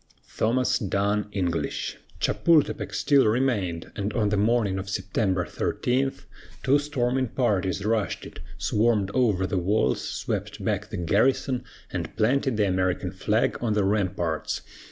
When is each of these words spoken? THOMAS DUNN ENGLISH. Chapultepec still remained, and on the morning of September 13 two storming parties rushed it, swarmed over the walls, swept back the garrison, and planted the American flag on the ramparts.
THOMAS 0.29 0.79
DUNN 0.79 1.27
ENGLISH. 1.31 1.95
Chapultepec 2.19 2.91
still 2.91 3.27
remained, 3.27 3.91
and 3.95 4.11
on 4.13 4.29
the 4.29 4.35
morning 4.35 4.79
of 4.79 4.89
September 4.89 5.45
13 5.45 6.11
two 6.63 6.79
storming 6.79 7.27
parties 7.27 7.85
rushed 7.85 8.25
it, 8.25 8.39
swarmed 8.57 9.11
over 9.13 9.45
the 9.45 9.59
walls, 9.59 10.01
swept 10.01 10.65
back 10.65 10.89
the 10.89 10.97
garrison, 10.97 11.65
and 11.93 12.15
planted 12.17 12.57
the 12.57 12.67
American 12.67 13.11
flag 13.11 13.59
on 13.61 13.73
the 13.73 13.83
ramparts. 13.83 14.61